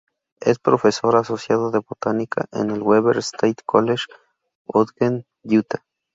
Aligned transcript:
Es 0.39 0.57
profesor 0.57 1.15
asociado 1.15 1.69
de 1.69 1.77
Botánica 1.77 2.45
en 2.53 2.71
el 2.71 2.81
"Weber 2.81 3.17
State 3.19 3.61
College", 3.67 4.05
Ogden, 4.65 5.27
Utah. 5.43 5.83